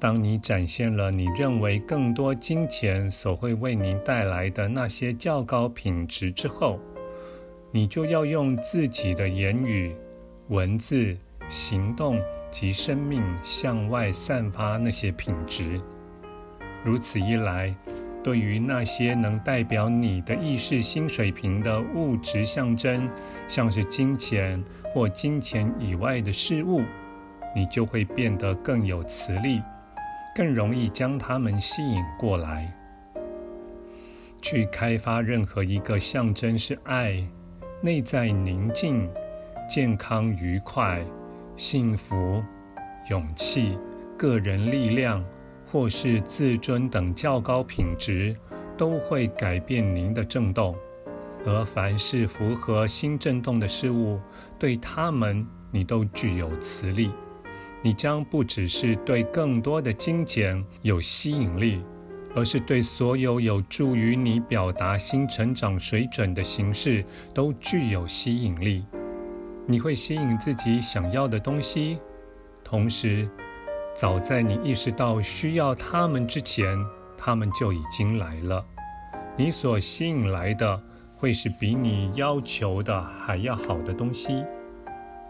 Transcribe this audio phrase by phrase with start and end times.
[0.00, 6.80] 当你展现了你认为更多金钱所会为您带来的那些较高品质之后，
[7.70, 9.94] 你就要用自己的言语、
[10.48, 11.14] 文字、
[11.50, 12.18] 行动
[12.50, 15.78] 及生命向外散发那些品质。
[16.82, 17.74] 如此一来，
[18.24, 23.06] 对于那些能代表你的意识新水平的物质象征，
[23.46, 26.80] 像是金钱或金钱以外的事物，
[27.54, 29.60] 你就会变得更有磁力。
[30.34, 32.72] 更容易将他们吸引过来，
[34.40, 37.22] 去开发任何一个象征是爱、
[37.82, 39.10] 内在宁静、
[39.68, 41.04] 健康、愉快、
[41.56, 42.42] 幸福、
[43.08, 43.76] 勇气、
[44.16, 45.24] 个人力量，
[45.66, 48.34] 或是自尊等较高品质，
[48.76, 50.74] 都会改变您的振动。
[51.46, 54.20] 而凡是符合新振动的事物，
[54.58, 57.10] 对他们你都具有磁力。
[57.82, 61.82] 你将不只是对更多的金钱有吸引力，
[62.34, 68.84] 而是对所有有助于你表达新成长水准的形式都具有吸引力。
[69.66, 71.98] 你会吸引自己想要的东西，
[72.62, 73.26] 同时，
[73.94, 76.78] 早在你意识到需要它们之前，
[77.16, 78.62] 它们就已经来了。
[79.36, 80.82] 你所吸引来的
[81.16, 84.44] 会是比你要求的还要好的东西，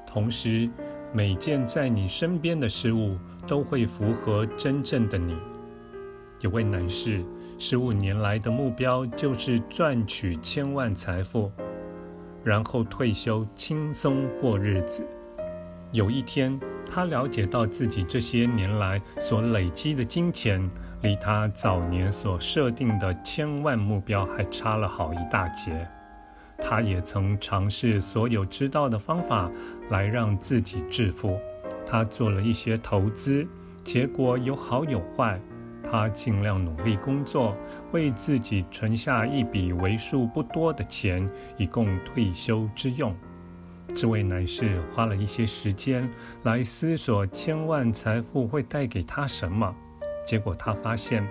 [0.04, 0.68] 同时。
[1.12, 5.36] 每件在你身边的事物都会符合真正的你。
[6.39, 7.25] 有位男士
[7.58, 11.50] 十五年来的目标就是赚取千万财富，
[12.44, 15.05] 然后退休轻松过日子。
[15.92, 16.58] 有一天，
[16.89, 20.70] 他了解到自己这些年来所累积的金钱，
[21.02, 25.86] 离他早年所设定的千万目标还差了好一大截。
[26.62, 29.50] 他也曾尝试所有知道的方法
[29.88, 31.38] 来让自己致富。
[31.86, 33.46] 他做了一些投资，
[33.82, 35.40] 结果有好有坏。
[35.82, 37.56] 他尽量努力工作，
[37.90, 43.12] 为自己存下一笔为数不多的钱，以供退休之用。
[43.92, 46.08] 这位男士花了一些时间
[46.44, 49.74] 来思索千万财富会带给他什么。
[50.24, 51.27] 结果他发现，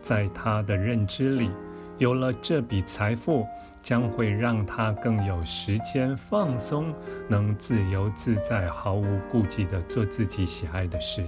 [0.00, 1.52] 在他的认知里，
[1.98, 3.46] 有了这笔财富，
[3.82, 6.94] 将会让他更有时间放松，
[7.28, 11.24] 能自由自在、毫无顾忌地做自己喜爱的事。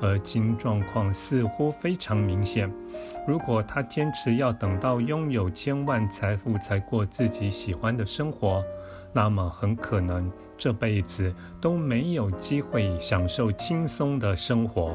[0.00, 2.70] 而今状况似乎非常明显：
[3.26, 8.62] 如果他坚持要等到拥有千万财富才过自己喜欢的生活，
[9.12, 14.94] 那么很可能这辈子都没有机会享受轻松的生活。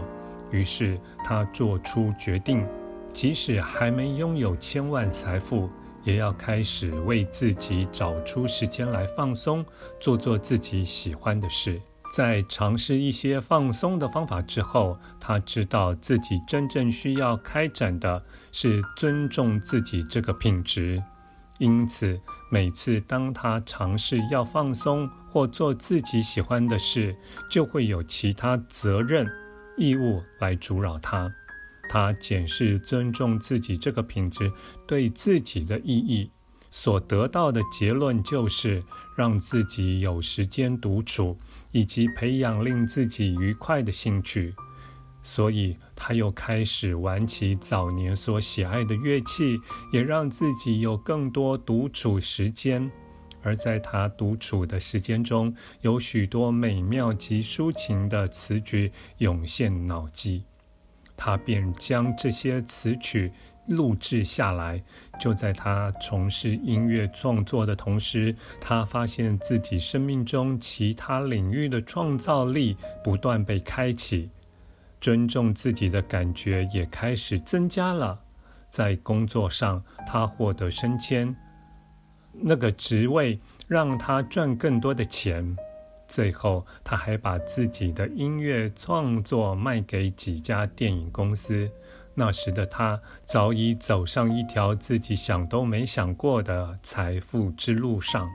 [0.52, 2.66] 于是他做出决定。
[3.12, 5.68] 即使还没拥有千万财富，
[6.04, 9.66] 也要开始为自己找出时间来放松，
[10.00, 11.82] 做做自己喜欢的事。
[12.12, 21.04] 在尝试一些放松的方法之后，他知道自己真正需要开展的是尊重自己这个品质。
[21.60, 27.16] 因此，每次当他尝试要放松或做自己喜欢的事，
[27.52, 29.30] 就会有其他责任、
[29.78, 31.32] 义务来阻扰他。
[31.90, 34.50] 他检视尊重自己这个品质
[34.88, 36.30] 对自己的意义，
[36.70, 38.84] 所得到的结论就是
[39.18, 41.36] 让自己有时间独处，
[41.72, 44.54] 以及培养令自己愉快的兴趣。
[45.22, 49.60] 所以，他又开始玩起早年所喜爱的乐器，
[49.92, 52.90] 也让自己有更多独处时间。
[53.42, 60.44] 而在他独处的时间中，有许多美妙及抒情的词句涌现脑际。
[61.20, 63.30] 他便将这些词曲
[63.68, 64.82] 录制下来。
[65.20, 74.30] 就在他从事音乐创作的同时，他发现自己生命中其他领域的创造力不断被开启，
[75.02, 78.18] 尊重自己的感觉也开始增加了。
[78.70, 81.36] 在工作上，他获得升迁，
[82.32, 85.58] 那个职位让他赚更多的钱。
[86.10, 91.70] 最后，他还把自己的音乐创作卖给几家电影公司。
[92.16, 98.28] 那时的他早已走上一条自己想都没想过的财富之路上。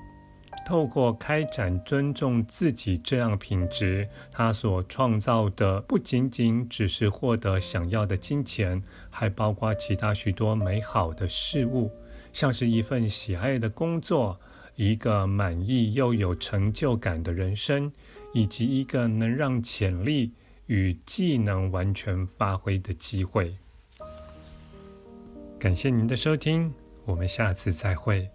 [0.65, 11.91] 透过开展尊重自己这样品质，他所创造的不仅仅只是获得想要的金钱，还包括其他许多美好的事物，
[12.33, 14.41] 像是一份喜爱的工作，
[14.77, 17.93] 一个满意又有成就感的人生，
[18.33, 20.33] 以及一个能让潜力
[20.67, 23.57] 与技能完全发挥的机会。
[25.59, 26.73] 感谢您的收听，
[27.05, 28.34] 我们下次再会。